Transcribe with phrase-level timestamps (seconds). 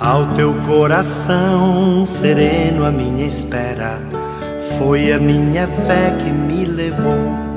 [0.00, 4.00] Ao teu coração sereno, a minha espera
[4.76, 7.14] foi a minha fé que me levou.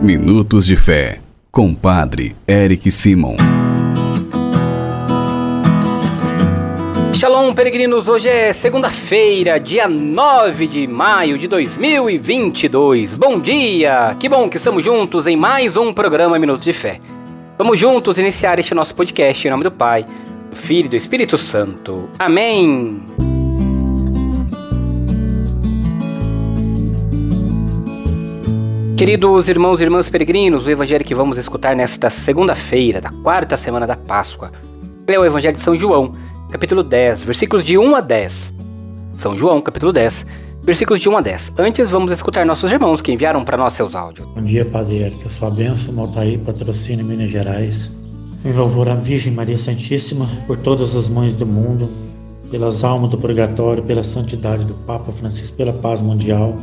[0.00, 1.18] Minutos de Fé,
[1.50, 3.34] com Padre Eric Simon.
[7.12, 8.06] Shalom, peregrinos!
[8.06, 13.16] Hoje é segunda-feira, dia 9 de maio de 2022.
[13.16, 14.14] Bom dia!
[14.20, 17.00] Que bom que estamos juntos em mais um programa Minutos de Fé.
[17.58, 20.06] Vamos juntos iniciar este nosso podcast em nome do Pai
[20.52, 22.08] Filho e do Espírito Santo.
[22.18, 23.02] Amém.
[28.96, 33.86] Queridos irmãos e irmãs peregrinos, o evangelho que vamos escutar nesta segunda-feira, da quarta semana
[33.86, 34.52] da Páscoa,
[35.06, 36.12] é o evangelho de São João,
[36.50, 38.52] capítulo 10, versículos de 1 a 10.
[39.14, 40.26] São João, capítulo 10,
[40.62, 41.54] versículos de 1 a 10.
[41.58, 44.28] Antes, vamos escutar nossos irmãos que enviaram para nós seus áudios.
[44.34, 45.32] Bom dia, Padre Eric.
[45.32, 47.90] Sua bênção, Maltaí, patrocínio Minas Gerais.
[48.42, 51.90] Em louvor à Virgem Maria Santíssima, por todas as mães do mundo,
[52.50, 56.54] pelas almas do purgatório, pela santidade do Papa Francisco, pela paz mundial.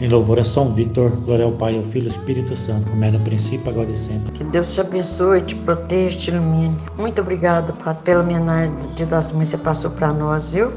[0.00, 3.04] Em louvor a São Vitor, glória ao Pai, ao Filho e ao Espírito Santo, como
[3.04, 4.32] é no princípio, agora e sempre.
[4.32, 6.76] Que Deus te abençoe, te proteja, te ilumine.
[6.98, 10.72] Muito obrigado, Padre, pela homenagem do Dia das Mães que você passou para nós, viu?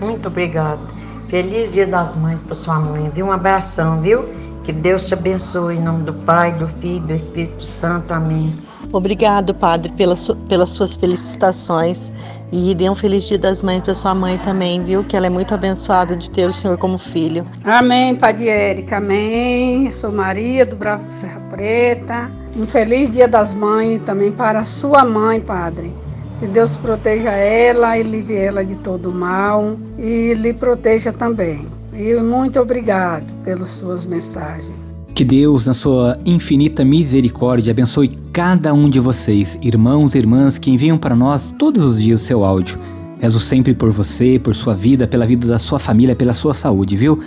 [0.00, 0.80] Muito obrigado.
[1.28, 3.26] Feliz Dia das Mães para sua mãe, viu?
[3.26, 4.24] Um abração, viu?
[4.64, 8.12] Que Deus te abençoe em nome do Pai, do Filho e do Espírito Santo.
[8.12, 8.54] Amém.
[8.92, 12.12] Obrigado, Padre, pelas, pelas suas felicitações
[12.52, 15.02] e dê um feliz dia das mães para sua mãe também, viu?
[15.02, 17.46] Que ela é muito abençoada de ter o Senhor como filho.
[17.64, 19.86] Amém, Padre Érica, amém.
[19.86, 22.30] Eu sou Maria do Bravo de Serra Preta.
[22.54, 25.90] Um feliz dia das mães também para sua mãe, Padre.
[26.38, 31.66] Que Deus proteja ela e livre ela de todo mal e lhe proteja também.
[31.94, 34.91] E muito obrigado pelas suas mensagens.
[35.14, 40.70] Que Deus, na sua infinita misericórdia, abençoe cada um de vocês, irmãos e irmãs que
[40.70, 42.78] enviam para nós todos os dias o seu áudio.
[43.20, 46.96] Rezo sempre por você, por sua vida, pela vida da sua família, pela sua saúde,
[46.96, 47.20] viu?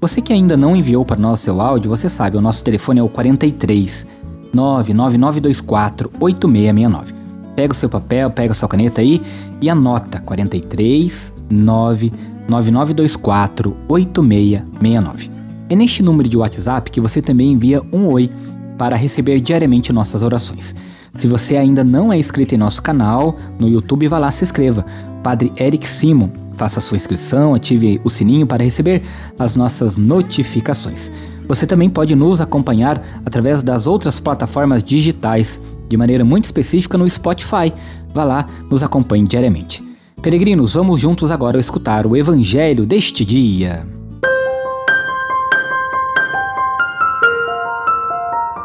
[0.00, 3.02] Você que ainda não enviou para nós seu áudio, você sabe, o nosso telefone é
[3.02, 4.06] o 43
[4.54, 7.12] 99924 8669.
[7.56, 9.20] Pega o seu papel, pega a sua caneta aí
[9.60, 15.31] e anota 43 99924 8669.
[15.72, 18.28] É neste número de WhatsApp que você também envia um oi
[18.76, 20.74] para receber diariamente nossas orações.
[21.14, 24.84] Se você ainda não é inscrito em nosso canal no YouTube, vá lá se inscreva.
[25.22, 29.02] Padre Eric Simon, faça sua inscrição, ative o sininho para receber
[29.38, 31.10] as nossas notificações.
[31.48, 35.58] Você também pode nos acompanhar através das outras plataformas digitais,
[35.88, 37.72] de maneira muito específica no Spotify.
[38.12, 39.82] Vá lá, nos acompanhe diariamente.
[40.20, 44.01] Peregrinos, vamos juntos agora escutar o Evangelho deste dia.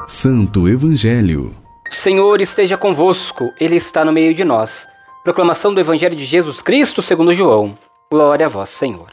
[0.09, 1.53] Santo Evangelho.
[1.89, 4.87] Senhor esteja convosco, Ele está no meio de nós.
[5.21, 7.75] Proclamação do Evangelho de Jesus Cristo segundo João.
[8.09, 9.09] Glória a vós, Senhor.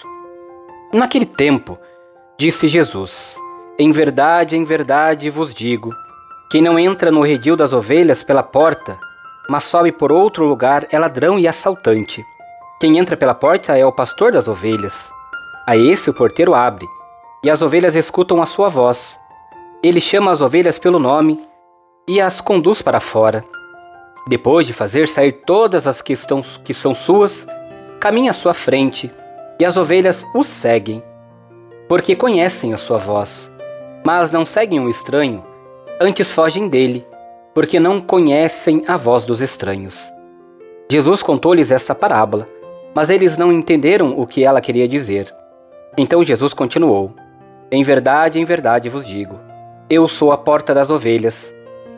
[0.92, 1.76] Naquele tempo,
[2.38, 3.36] disse Jesus:
[3.76, 5.90] Em verdade, em verdade vos digo:
[6.48, 8.96] quem não entra no redil das ovelhas pela porta,
[9.50, 12.24] mas sobe por outro lugar, é ladrão e assaltante.
[12.80, 15.10] Quem entra pela porta é o pastor das ovelhas.
[15.66, 16.86] A esse o porteiro abre,
[17.42, 19.18] e as ovelhas escutam a sua voz.
[19.84, 21.38] Ele chama as ovelhas pelo nome
[22.08, 23.44] e as conduz para fora.
[24.26, 27.46] Depois de fazer sair todas as que, estão, que são suas,
[28.00, 29.12] caminha à sua frente
[29.60, 31.02] e as ovelhas o seguem,
[31.86, 33.50] porque conhecem a sua voz.
[34.02, 35.44] Mas não seguem o estranho,
[36.00, 37.06] antes fogem dele,
[37.52, 40.10] porque não conhecem a voz dos estranhos.
[40.90, 42.48] Jesus contou-lhes esta parábola,
[42.94, 45.30] mas eles não entenderam o que ela queria dizer.
[45.94, 47.12] Então Jesus continuou:
[47.70, 49.43] Em verdade, em verdade vos digo
[49.88, 51.54] eu sou a porta das ovelhas.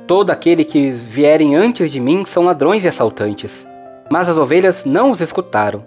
[0.06, 3.66] Todo aquele que vierem antes de mim são ladrões e assaltantes,
[4.10, 5.84] mas as ovelhas não os escutaram.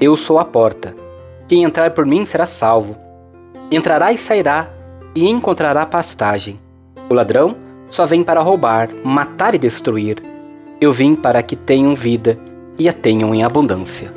[0.00, 0.94] Eu sou a porta.
[1.48, 2.96] Quem entrar por mim será salvo.
[3.70, 4.70] Entrará e sairá
[5.14, 6.58] e encontrará pastagem.
[7.08, 7.56] O ladrão
[7.88, 10.22] só vem para roubar, matar e destruir.
[10.80, 12.38] Eu vim para que tenham vida
[12.78, 14.12] e a tenham em abundância.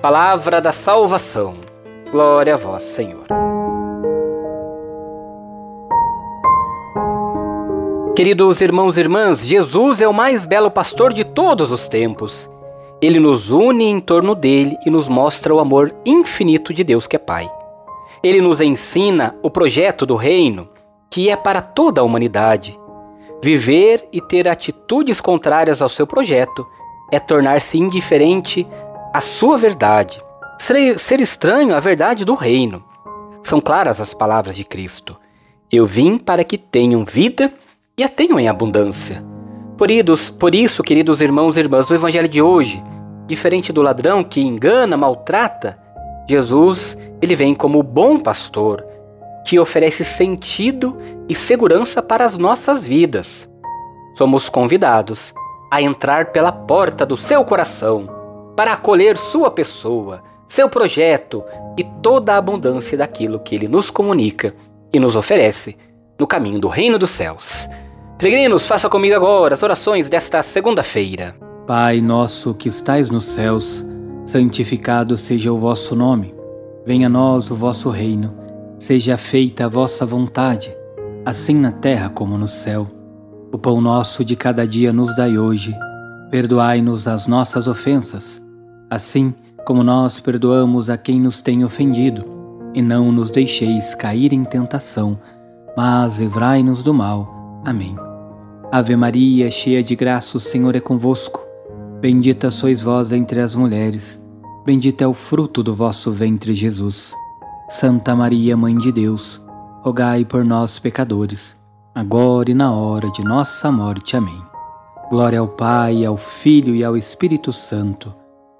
[0.00, 1.56] Palavra da salvação.
[2.10, 3.45] Glória a vós, Senhor.
[8.16, 12.48] Queridos irmãos e irmãs, Jesus é o mais belo pastor de todos os tempos.
[12.98, 17.16] Ele nos une em torno dele e nos mostra o amor infinito de Deus que
[17.16, 17.46] é Pai.
[18.22, 20.66] Ele nos ensina o projeto do reino,
[21.10, 22.80] que é para toda a humanidade.
[23.44, 26.66] Viver e ter atitudes contrárias ao seu projeto
[27.12, 28.66] é tornar-se indiferente
[29.12, 30.22] à sua verdade,
[30.58, 32.82] ser, estranho à verdade do reino.
[33.42, 35.14] São claras as palavras de Cristo.
[35.70, 37.52] Eu vim para que tenham vida
[37.98, 39.24] e a tenham em abundância.
[39.78, 39.88] Por,
[40.38, 42.82] por isso, queridos irmãos e irmãs, o Evangelho de hoje
[43.26, 45.76] Diferente do ladrão que engana, maltrata,
[46.28, 48.86] Jesus, ele vem como o bom pastor,
[49.44, 50.96] que oferece sentido
[51.28, 53.48] e segurança para as nossas vidas.
[54.16, 55.34] Somos convidados
[55.72, 58.08] a entrar pela porta do seu coração
[58.54, 61.42] para acolher sua pessoa, seu projeto
[61.76, 64.54] e toda a abundância daquilo que ele nos comunica
[64.92, 65.76] e nos oferece
[66.16, 67.68] no caminho do reino dos céus.
[68.18, 71.36] Peregrinos, faça comigo agora as orações desta segunda-feira.
[71.66, 73.84] Pai nosso que estais nos céus,
[74.24, 76.34] santificado seja o vosso nome.
[76.86, 78.34] Venha a nós o vosso reino.
[78.78, 80.74] Seja feita a vossa vontade,
[81.26, 82.86] assim na terra como no céu.
[83.52, 85.74] O pão nosso de cada dia nos dai hoje.
[86.30, 88.42] Perdoai-nos as nossas ofensas,
[88.90, 89.34] assim
[89.66, 92.24] como nós perdoamos a quem nos tem ofendido.
[92.72, 95.18] E não nos deixeis cair em tentação,
[95.76, 97.60] mas livrai-nos do mal.
[97.64, 98.05] Amém.
[98.70, 101.46] Ave Maria, cheia de graça, o Senhor é convosco.
[102.00, 104.26] Bendita sois vós entre as mulheres,
[104.66, 107.14] bendito é o fruto do vosso ventre, Jesus.
[107.68, 109.40] Santa Maria, Mãe de Deus,
[109.82, 111.56] rogai por nós, pecadores,
[111.94, 114.16] agora e na hora de nossa morte.
[114.16, 114.42] Amém.
[115.10, 118.12] Glória ao Pai, ao Filho e ao Espírito Santo,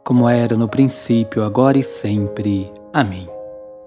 [0.05, 2.73] como era no princípio, agora e sempre.
[2.93, 3.29] Amém.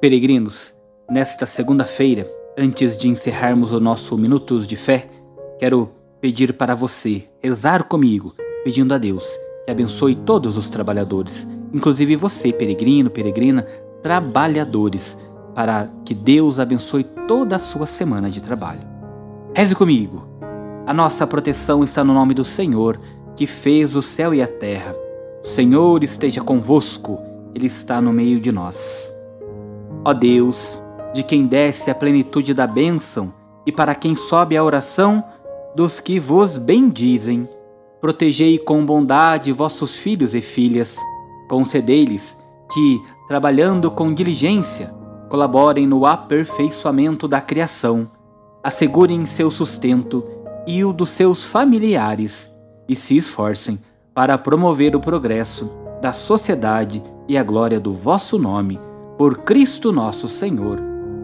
[0.01, 0.73] Peregrinos,
[1.09, 5.07] nesta segunda-feira, antes de encerrarmos o nosso Minutos de Fé,
[5.57, 5.89] quero
[6.21, 8.33] pedir para você rezar comigo,
[8.63, 9.39] pedindo a Deus
[9.69, 13.67] que abençoe todos os trabalhadores, inclusive você, peregrino, peregrina,
[14.01, 15.19] trabalhadores,
[15.53, 18.81] para que Deus abençoe toda a sua semana de trabalho.
[19.53, 20.27] Reze comigo.
[20.87, 22.99] A nossa proteção está no nome do Senhor,
[23.35, 24.95] que fez o céu e a terra.
[25.43, 27.19] O Senhor esteja convosco,
[27.53, 29.13] Ele está no meio de nós.
[30.03, 30.81] Ó Deus,
[31.13, 33.31] de quem desce a plenitude da bênção
[33.67, 35.23] e para quem sobe a oração,
[35.75, 37.47] dos que vos bendizem.
[38.01, 40.97] Protegei com bondade vossos filhos e filhas.
[41.49, 42.37] Concedei-lhes
[42.71, 44.93] que, trabalhando com diligência,
[45.29, 48.09] colaborem no aperfeiçoamento da criação,
[48.63, 50.23] assegurem seu sustento
[50.67, 52.53] e o dos seus familiares
[52.87, 53.79] e se esforcem
[54.13, 58.79] para promover o progresso da sociedade e a glória do vosso nome,
[59.17, 60.79] por Cristo nosso Senhor.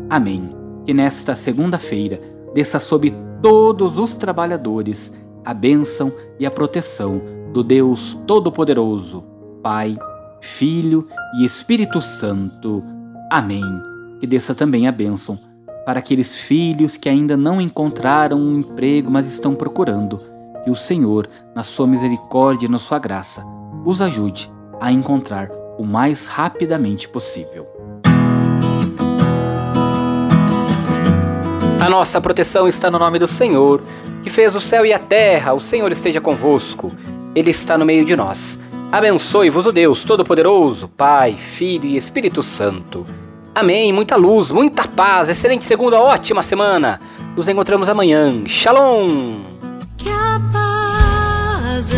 [0.09, 0.55] Amém.
[0.85, 2.21] Que nesta segunda-feira
[2.53, 3.13] desça sobre
[3.45, 5.13] todos os trabalhadores
[5.45, 7.21] a bênção e a proteção
[7.53, 9.23] do Deus Todo-Poderoso,
[9.61, 9.95] Pai,
[10.41, 11.07] Filho
[11.37, 12.81] e Espírito Santo.
[13.31, 13.61] Amém.
[14.19, 15.37] Que desça também a bênção
[15.85, 20.19] para aqueles filhos que ainda não encontraram um emprego, mas estão procurando.
[20.63, 23.45] Que o Senhor, na sua misericórdia e na sua graça,
[23.85, 24.51] os ajude
[24.81, 27.74] a encontrar o mais rapidamente possível.
[31.85, 33.79] A nossa proteção está no nome do Senhor,
[34.23, 35.53] que fez o céu e a terra.
[35.53, 36.91] O Senhor esteja convosco.
[37.35, 38.57] Ele está no meio de nós.
[38.91, 43.05] Abençoe-vos o Deus Todo-Poderoso, Pai, Filho e Espírito Santo.
[43.53, 43.93] Amém.
[43.93, 45.29] Muita luz, muita paz.
[45.29, 46.99] Excelente segunda, ótima semana.
[47.35, 48.33] Nos encontramos amanhã.
[48.47, 49.41] Shalom.
[49.95, 51.91] Que a paz